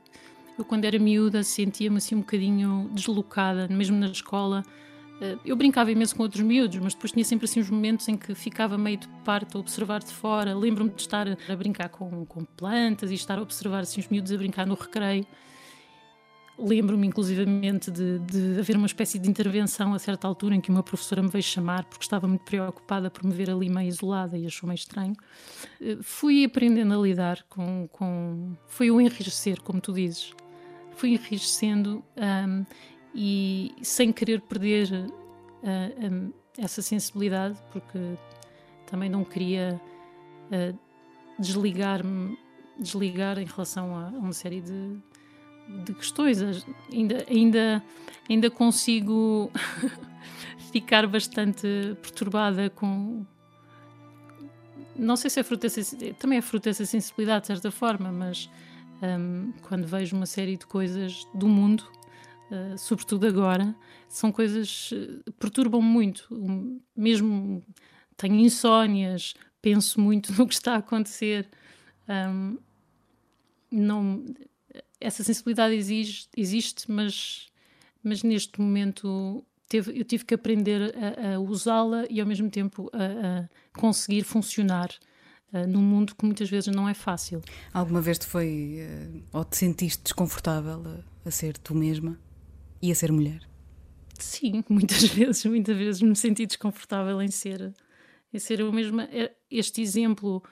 [0.57, 4.71] eu, quando era miúda, sentia-me assim um bocadinho deslocada, mesmo na escola eh,
[5.45, 8.35] eu brincava imenso com outros miúdos, mas depois tinha sempre assim uns momentos em que
[8.35, 10.55] ficava meio de parte a observar de fora.
[10.55, 14.33] Lembro-me de estar a brincar com, com plantas e estar a observar assim, os miúdos
[14.33, 15.27] a brincar no recreio.
[16.57, 20.85] Lembro-me, inclusivamente, de, de, haver uma espécie de intervenção a certa altura em que uma
[20.85, 24.47] professora me veio chamar porque estava muito preocupada por me ver ali meio isolada e
[24.47, 25.17] achou meio estranho.
[25.81, 27.89] Eh, fui aprendendo a lidar com.
[27.91, 30.33] com foi o enriquecer, como tu dizes.
[30.95, 32.65] Fui enriquecendo um,
[33.15, 37.99] e sem querer perder uh, um, essa sensibilidade, porque
[38.87, 39.81] também não queria
[40.51, 40.79] uh,
[41.39, 42.37] desligar-me,
[42.79, 44.97] desligar em relação a, a uma série de,
[45.85, 46.43] de questões.
[46.93, 47.85] Ainda, ainda,
[48.29, 49.51] ainda consigo
[50.73, 53.25] ficar bastante perturbada com.
[54.97, 58.49] Não sei se é fruto dessa, também é fruto dessa sensibilidade de certa forma, mas
[59.03, 61.85] um, quando vejo uma série de coisas do mundo
[62.51, 63.75] uh, sobretudo agora,
[64.09, 64.95] são coisas que
[65.29, 66.29] uh, perturbam-me muito.
[66.97, 67.63] Mesmo
[68.17, 71.49] tenho insónias, penso muito no que está a acontecer.
[72.09, 72.59] Um,
[73.71, 74.25] não,
[75.01, 77.49] essa sensibilidade exige, existe, mas,
[78.03, 82.91] mas neste momento teve, eu tive que aprender a, a usá-la e ao mesmo tempo
[82.93, 84.91] a, a conseguir funcionar
[85.53, 87.43] uh, num mundo que muitas vezes não é fácil.
[87.73, 92.19] Alguma vez te foi ou te sentiste desconfortável a ser tu mesma?
[92.85, 93.41] E a ser mulher?
[94.19, 97.73] Sim, muitas vezes, muitas vezes me senti desconfortável em ser,
[98.33, 99.05] em ser eu mesma.
[99.05, 100.43] É, este exemplo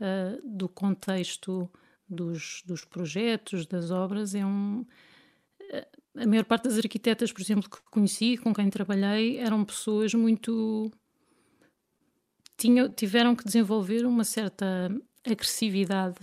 [0.00, 1.70] uh, do contexto
[2.08, 4.86] dos, dos projetos, das obras, é um.
[6.16, 10.90] A maior parte das arquitetas, por exemplo, que conheci, com quem trabalhei, eram pessoas muito.
[12.56, 14.90] Tinham, tiveram que desenvolver uma certa
[15.26, 16.16] agressividade,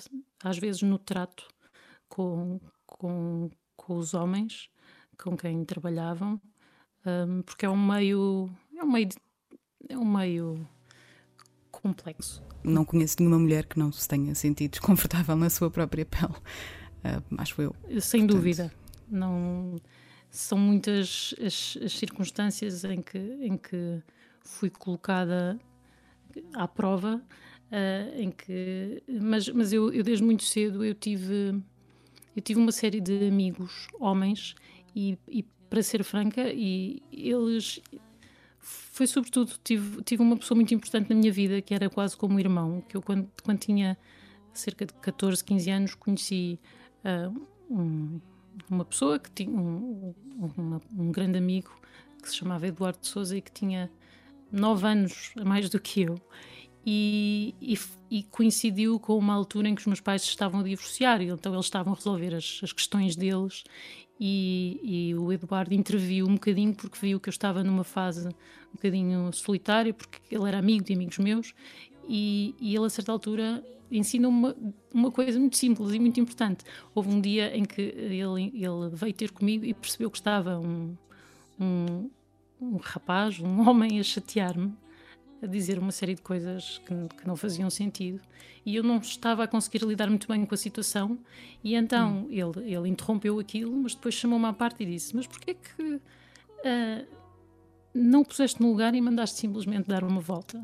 [0.43, 1.47] às vezes no trato
[2.07, 4.69] com, com, com os homens
[5.21, 6.41] com quem trabalhavam,
[7.05, 8.49] um, porque é um meio.
[8.75, 9.09] É um meio,
[9.87, 10.67] é um meio
[11.71, 12.41] complexo.
[12.63, 17.23] Não conheço nenhuma mulher que não se tenha sentido desconfortável na sua própria pele, uh,
[17.37, 17.75] acho eu.
[17.99, 18.37] Sem Portanto...
[18.37, 18.71] dúvida.
[19.09, 19.75] Não,
[20.29, 24.01] são muitas as, as, circunstâncias em que, em que
[24.41, 25.59] fui colocada
[26.53, 27.21] à prova,
[27.71, 31.61] uh, em que, mas, mas eu, eu desde muito cedo eu tive
[32.35, 34.55] eu tive uma série de amigos homens
[34.95, 37.81] e, e para ser franca e eles
[38.59, 42.35] foi sobretudo, tive, tive uma pessoa muito importante na minha vida, que era quase como
[42.35, 43.97] um irmão, que eu quando, quando tinha
[44.53, 46.59] cerca de 14, 15 anos conheci
[47.05, 48.19] uh, um,
[48.69, 50.13] uma pessoa que tinha um,
[50.57, 51.71] um, um, grande amigo
[52.21, 53.89] que se chamava Eduardo de Souza e que tinha
[54.51, 56.19] 9 anos a mais do que eu.
[56.85, 57.77] E, e,
[58.09, 61.65] e, coincidiu com uma altura em que os meus pais estavam a divorciar, então eles
[61.65, 63.63] estavam a resolver as, as questões deles
[64.19, 68.73] e, e, o Eduardo interviu um bocadinho porque viu que eu estava numa fase um
[68.73, 71.53] bocadinho solitária, porque ele era amigo de amigos meus,
[72.07, 74.55] e, e ele a certa altura ensina uma,
[74.93, 76.65] uma coisa muito simples e muito importante.
[76.93, 80.95] Houve um dia em que ele, ele veio ter comigo e percebeu que estava um,
[81.59, 82.09] um,
[82.61, 84.73] um rapaz, um homem, a chatear-me
[85.41, 88.21] a dizer uma série de coisas que, que, não faziam sentido
[88.65, 91.17] e eu não estava a conseguir lidar muito bem com a situação
[91.63, 92.27] e então hum.
[92.29, 97.07] ele, ele interrompeu aquilo, mas depois chamou-me à parte e disse mas porquê que uh,
[97.93, 100.63] não puseste no lugar e mandaste simplesmente dar uma volta?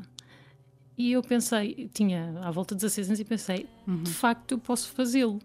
[0.98, 4.02] E eu pensei, tinha à volta de 16 anos e pensei, uhum.
[4.02, 5.38] de facto eu posso fazê-lo.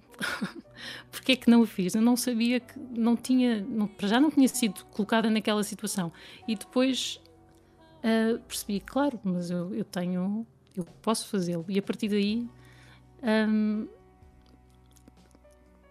[1.12, 1.94] Porquê é que não o fiz?
[1.94, 3.66] Eu não sabia que não tinha,
[3.98, 6.10] para já não tinha sido colocada naquela situação.
[6.48, 7.20] E depois
[8.04, 11.66] uh, percebi, claro, mas eu, eu tenho, eu posso fazê-lo.
[11.68, 12.48] E a partir daí
[13.24, 13.88] um,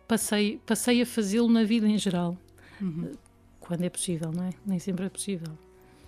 [0.06, 2.36] passei, passei a fazê-lo na vida em geral,
[2.80, 3.12] uhum.
[3.60, 4.50] quando é possível, não é?
[4.66, 5.52] Nem sempre é possível.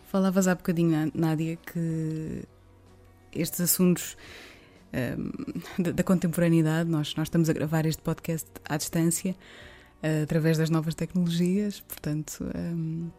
[0.08, 2.42] Falavas há bocadinho, Nádia, que
[3.34, 4.16] estes assuntos
[4.92, 9.34] um, da, da, contemporaneidade, nós, nós estamos a gravar este podcast à distância,
[10.02, 12.44] uh, através das novas tecnologias, portanto.
[12.54, 13.10] Um,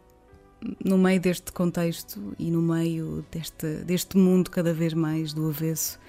[0.84, 6.00] no meio deste contexto e no meio deste, deste mundo cada vez mais do avesso,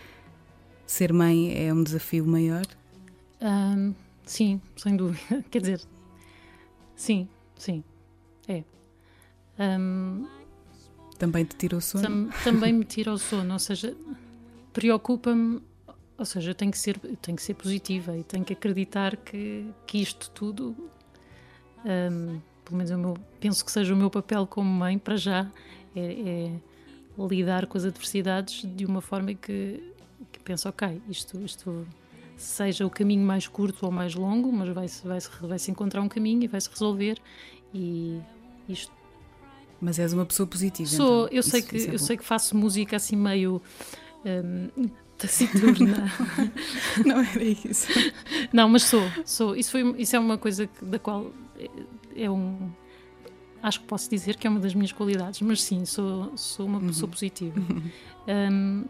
[0.87, 2.64] ser mãe é um desafio maior?
[3.40, 5.45] Um, sim, sem dúvida.
[5.51, 5.81] Quer dizer,
[6.95, 7.83] sim, sim,
[8.49, 8.64] é.
[9.59, 10.27] Um,
[11.19, 12.03] também te tira o sono?
[12.03, 13.97] Tam, também me tira o sono, ou seja,
[14.73, 15.62] preocupa-me,
[16.19, 19.67] ou seja, eu tenho que ser, tenho que ser positiva e tenho que acreditar que,
[19.87, 20.77] que isto tudo.
[21.85, 25.50] Um, pelo menos meu, penso que seja o meu papel como mãe, para já,
[25.94, 26.50] é, é
[27.18, 29.92] lidar com as adversidades de uma forma que,
[30.33, 31.87] que penso, ok, isto, isto
[32.37, 36.00] seja o caminho mais curto ou mais longo, mas vai-se vai -se, vai -se encontrar
[36.00, 37.18] um caminho e vai-se resolver
[37.72, 38.20] e
[38.68, 38.92] isto
[39.81, 40.88] mas és uma pessoa positiva.
[40.88, 41.37] Sou, então.
[41.37, 43.61] eu sei que é eu sei que faço música assim meio
[44.24, 46.11] um, taciturna.
[47.05, 47.88] não era isso.
[48.53, 49.55] Não, mas sou, sou.
[49.55, 51.31] Isso foi isso é uma coisa que, da qual
[52.17, 52.71] é um.
[53.62, 56.81] Acho que posso dizer que é uma das minhas qualidades, mas sim, sou, sou uma
[56.81, 57.11] pessoa uhum.
[57.11, 57.61] positiva.
[58.27, 58.85] Um,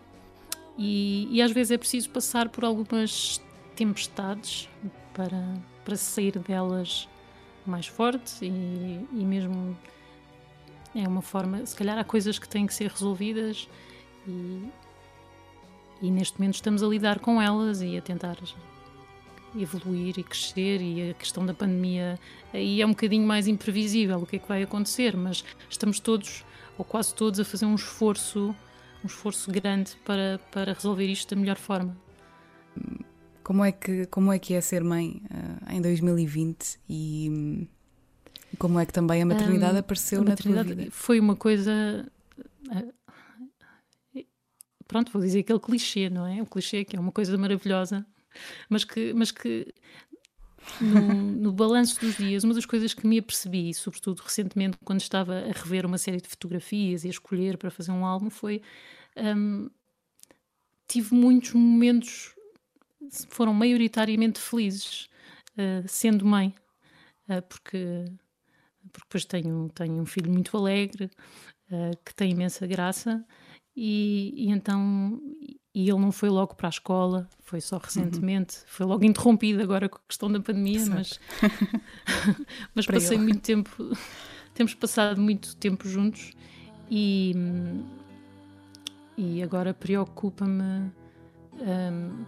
[0.79, 3.41] e, e, às vezes é preciso passar por algumas
[3.77, 4.69] tempestades
[5.13, 7.09] para, para sair delas
[7.67, 9.77] mais forte e, e mesmo
[10.95, 11.65] é uma forma.
[11.67, 13.69] Se calhar há coisas que têm que ser resolvidas
[14.27, 14.69] e,
[16.03, 18.37] e neste momento estamos a lidar com elas e a tentar
[19.57, 22.19] evoluir e crescer e a questão da pandemia
[22.53, 26.45] aí é um bocadinho mais imprevisível o que é que vai acontecer, mas estamos todos,
[26.77, 28.55] ou quase todos, a fazer um esforço,
[29.03, 31.97] um esforço grande para, para resolver isto da melhor forma.
[33.43, 37.69] Como é que, como é, que é ser mãe uh, em 2020 e
[38.59, 40.91] como é que também a maternidade um, apareceu a maternidade na tua vida?
[40.93, 42.11] Foi uma coisa...
[42.67, 44.25] Uh,
[44.89, 46.43] pronto, vou dizer aquele clichê, não é?
[46.43, 48.07] O clichê que é uma coisa maravilhosa
[48.69, 49.73] mas que, mas que
[50.81, 55.39] no, no balanço dos dias, uma das coisas que me apercebi, sobretudo recentemente, quando estava
[55.39, 58.63] a rever uma série de fotografias e a escolher para fazer um álbum, foi.
[59.17, 59.69] Um,
[60.89, 62.35] tive muitos momentos,
[63.29, 65.09] foram maioritariamente felizes,
[65.53, 66.55] uh, sendo mãe,
[67.29, 68.05] uh, porque,
[68.93, 71.11] porque depois tenho, tenho um filho muito alegre,
[71.71, 73.25] uh, que tem imensa graça,
[73.77, 75.21] e, e então
[75.75, 78.65] e ele não foi logo para a escola, foi só recentemente, uhum.
[78.67, 81.19] foi logo interrompido agora com a questão da pandemia, mas,
[82.75, 83.97] mas passei muito tempo,
[84.55, 86.33] temos passado muito tempo juntos
[86.89, 87.35] e,
[89.19, 90.93] e agora preocupa-me
[91.55, 92.25] um,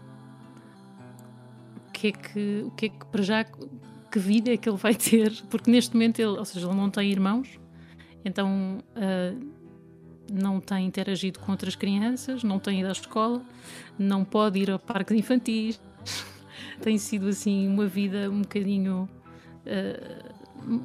[1.88, 4.76] o que é que, o que é que para já que vida é que ele
[4.76, 7.60] vai ter, porque neste momento ele, ou seja, ele não tem irmãos,
[8.24, 9.55] então uh,
[10.32, 13.42] não tem interagido com outras crianças, não tem ido à escola,
[13.98, 15.80] não pode ir a parques infantis.
[16.80, 19.08] tem sido assim uma vida um bocadinho
[19.66, 20.80] uh,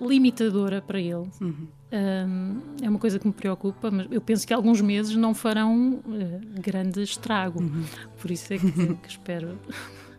[0.00, 1.28] limitadora para ele.
[1.40, 1.68] Uhum.
[1.92, 5.94] Um, é uma coisa que me preocupa, mas eu penso que alguns meses não farão
[5.94, 7.60] uh, grande estrago.
[7.60, 7.84] Uhum.
[8.20, 9.58] Por isso é que, que espero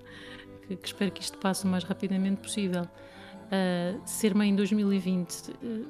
[0.67, 2.84] que, espero que isto passe o mais rapidamente possível.
[2.84, 5.86] Uh, ser mãe em 2020 uh,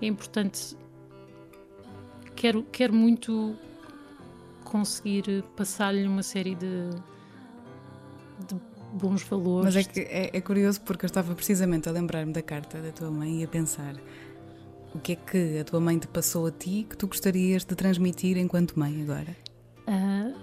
[0.00, 0.76] é importante.
[2.34, 3.56] Quero, quero muito
[4.64, 6.90] conseguir passar-lhe uma série de,
[8.46, 8.60] de
[8.92, 9.74] bons valores.
[9.74, 12.92] Mas é, que é, é, curioso porque eu estava precisamente a lembrar-me da carta da
[12.92, 13.94] tua mãe e a pensar
[14.94, 17.74] o que é que a tua mãe te passou a ti que tu gostarias de
[17.74, 19.36] transmitir enquanto mãe agora?
[19.86, 20.34] Uh,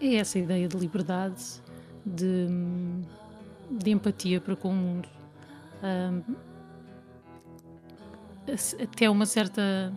[0.00, 1.44] é essa ideia de liberdade,
[2.04, 2.46] de,
[3.70, 5.08] de empatia para com o mundo.
[5.82, 6.36] Uh,
[8.82, 9.92] até uma certa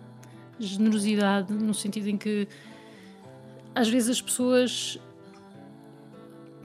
[0.59, 2.47] generosidade, no sentido em que
[3.75, 4.99] às vezes as pessoas,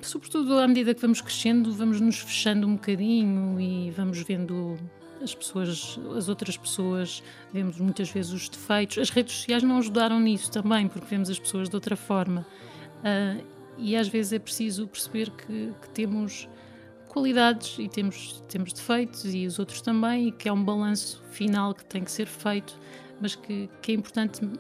[0.03, 4.79] sobretudo à medida que vamos crescendo, vamos nos fechando um bocadinho e vamos vendo
[5.23, 8.99] as pessoas, as outras pessoas, vemos muitas vezes os defeitos.
[8.99, 12.47] As redes sociais não ajudaram nisso também, porque vemos as pessoas de outra forma.
[12.99, 13.45] Uh,
[13.79, 16.49] e às vezes é preciso perceber que, que temos
[17.19, 21.75] qualidades e temos, temos defeitos e os outros também, e que é um balanço final
[21.75, 22.79] que tem que ser feito,
[23.21, 24.59] mas que, que é importante uh,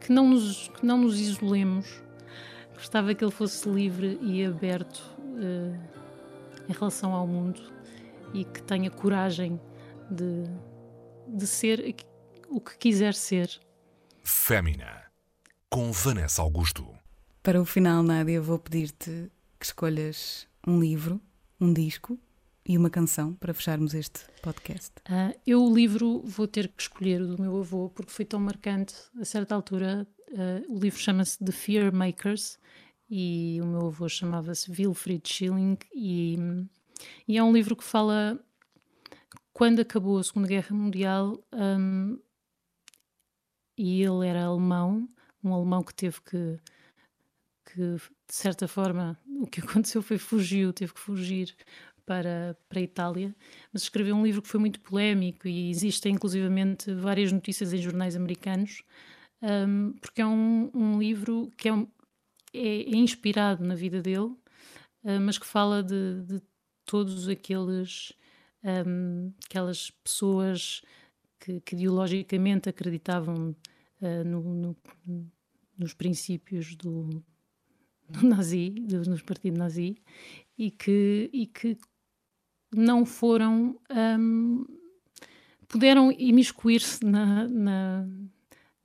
[0.00, 2.02] que, não nos, que não nos isolemos.
[2.74, 5.78] Gostava que ele fosse livre e aberto uh,
[6.68, 7.62] em relação ao mundo
[8.34, 9.60] e que tenha coragem
[10.10, 10.44] de,
[11.28, 11.94] de ser
[12.48, 13.48] o que quiser ser.
[14.24, 15.04] Fémina,
[15.70, 16.84] com Vanessa Augusto.
[17.44, 19.30] Para o final, Nádia, vou pedir-te
[19.62, 21.20] que escolhas um livro,
[21.60, 22.18] um disco
[22.66, 24.90] e uma canção para fecharmos este podcast.
[25.08, 28.40] Uh, eu o livro vou ter que escolher o do meu avô porque foi tão
[28.40, 28.92] marcante.
[29.20, 32.58] A certa altura, uh, o livro chama-se The Fear Makers
[33.08, 36.36] e o meu avô chamava-se Wilfried Schilling e,
[37.28, 38.44] e, é um livro que fala
[39.52, 42.18] quando acabou a Segunda Guerra Mundial um,
[43.78, 45.08] e ele era alemão,
[45.44, 46.58] um alemão que teve que
[47.72, 51.54] que de certa forma o que aconteceu foi fugiu, teve que fugir
[52.04, 53.34] para, para a Itália,
[53.72, 58.16] mas escreveu um livro que foi muito polémico e existem inclusivamente várias notícias em jornais
[58.16, 58.82] americanos,
[59.40, 61.86] um, porque é um, um, livro que é, um,
[62.52, 64.34] é, é, inspirado na vida dele,
[65.04, 66.42] uh, mas que fala de, de
[66.84, 68.12] todos aqueles
[68.64, 70.82] hum, aquelas pessoas
[71.40, 73.56] que, que, ideologicamente acreditavam
[74.00, 74.76] uh, no, no,
[75.78, 77.31] nos princípios do, do
[78.22, 79.96] nazi, do, no partido nazi,
[80.58, 81.76] e que, e que
[82.74, 83.78] não foram.
[83.90, 84.64] Um,
[85.68, 88.06] puderam imiscuir-se na, na,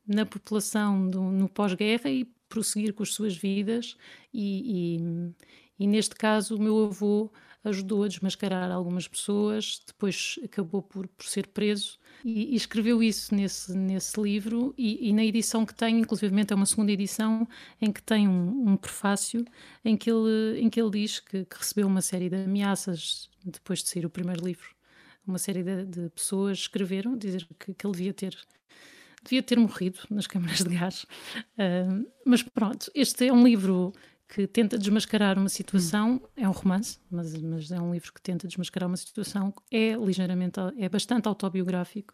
[0.08, 3.98] na, população do, no pós-guerra e prosseguir com as suas vidas,
[4.34, 5.34] e, e,
[5.80, 7.30] e neste caso o meu avô
[7.70, 13.34] ajudou a desmascarar algumas pessoas, depois acabou por, por ser preso e, e escreveu isso
[13.34, 14.74] nesse, nesse livro.
[14.78, 17.48] E, e, na edição que tem, inclusive é uma segunda edição,
[17.82, 19.46] em que tem um, um prefácio
[19.84, 23.84] em que ele, em que ele diz que, que, recebeu uma série de ameaças depois
[23.84, 24.76] de sair o primeiro livro.
[25.26, 28.38] Uma série de, de pessoas escreveram dizer que, que ele devia ter
[29.24, 31.04] devia ter morrido nas câmaras de gás.
[31.58, 33.94] Uh, mas pronto, este é um livro
[34.28, 36.28] que tenta desmascarar uma situação, hum.
[36.36, 40.60] é um romance, mas, mas, é um livro que tenta desmascarar uma situação, é ligeiramente,
[40.78, 42.14] é bastante autobiográfico.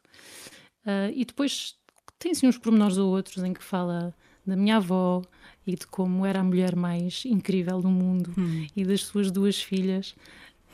[0.85, 1.75] Uh, e depois
[2.19, 4.13] tem sim uns pormenores ou outros em que fala
[4.45, 5.21] da minha avó
[5.65, 8.67] e de como era a mulher mais incrível do mundo hum.
[8.75, 10.15] e das suas duas filhas.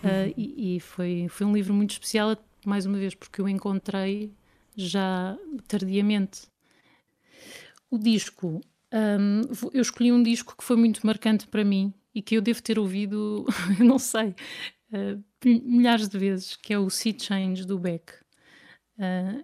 [0.04, 2.36] Uh, e, e foi, foi um livro muito especial,
[2.66, 4.34] mais uma vez, porque eu encontrei
[4.76, 5.38] já
[5.68, 6.48] tardiamente.
[7.90, 8.62] O disco
[8.94, 9.42] um,
[9.74, 12.80] eu escolhi um disco que foi muito marcante para mim e que eu devo ter
[12.80, 13.46] ouvido,
[13.80, 14.36] não sei,
[14.92, 18.14] uh, milhares de vezes, que é o Sea Change do Beck.
[18.98, 19.44] Uh,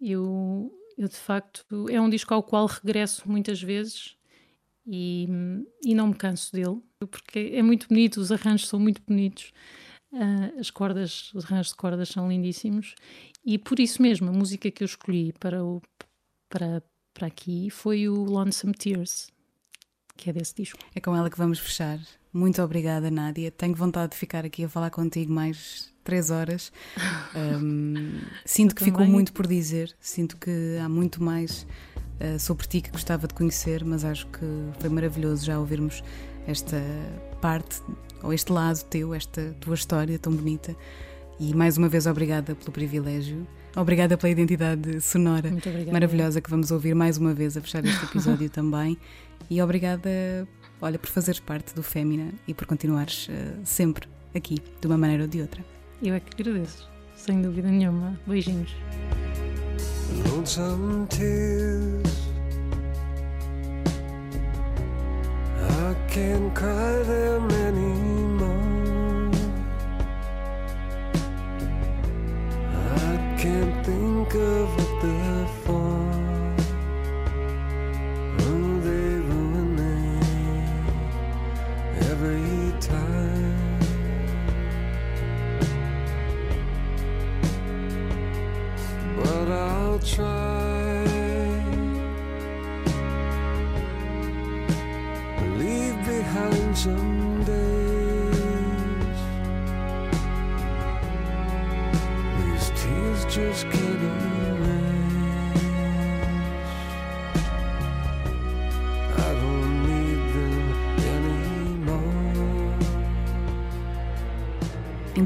[0.00, 4.16] eu, eu, de facto, é um disco ao qual regresso muitas vezes
[4.86, 5.26] e,
[5.84, 9.52] e não me canso dele, porque é muito bonito, os arranjos são muito bonitos.
[10.12, 12.94] Uh, as cordas, os arranjos de cordas são lindíssimos
[13.44, 15.82] e por isso mesmo a música que eu escolhi para o,
[16.48, 16.82] para,
[17.16, 19.30] para aqui foi o Lonesome Tears,
[20.18, 20.78] que é desse disco.
[20.94, 21.98] É com ela que vamos fechar.
[22.30, 23.50] Muito obrigada, Nádia.
[23.50, 26.70] Tenho vontade de ficar aqui a falar contigo mais três horas.
[27.36, 31.66] Um, sinto que ficou muito por dizer, sinto que há muito mais
[32.18, 34.46] uh, sobre ti que gostava de conhecer, mas acho que
[34.80, 36.02] foi maravilhoso já ouvirmos
[36.46, 36.80] esta
[37.42, 37.82] parte,
[38.22, 40.74] ou este lado teu, esta tua história tão bonita.
[41.38, 43.46] E mais uma vez, obrigada pelo privilégio.
[43.76, 45.52] Obrigada pela identidade sonora
[45.92, 48.96] maravilhosa que vamos ouvir mais uma vez a fechar este episódio também.
[49.50, 50.08] E obrigada,
[50.80, 55.24] olha, por fazeres parte do Fémina e por continuares uh, sempre aqui, de uma maneira
[55.24, 55.62] ou de outra.
[56.02, 58.18] Eu é que agradeço, sem dúvida nenhuma.
[58.26, 58.74] Beijinhos.
[60.30, 62.26] Lonesome tears
[65.60, 67.85] I can't cry them anymore
[73.46, 74.85] can't think of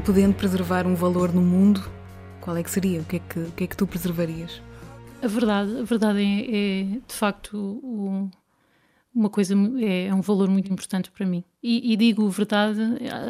[0.01, 1.81] podendo preservar um valor no mundo
[2.41, 3.01] qual é que seria?
[3.01, 4.61] O que é que, o que, é que tu preservarias?
[5.21, 8.29] A verdade, a verdade é, é de facto o,
[9.13, 11.43] uma coisa, é, é, um valor muito importante para mim.
[11.61, 12.81] E, e digo verdade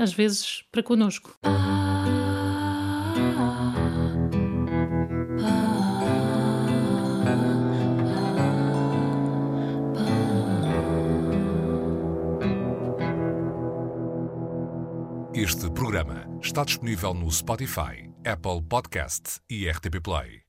[0.02, 1.38] às vezes para connosco.
[15.34, 20.41] Este programa está disponível no Spotify, Apple Podcast e RTP Play.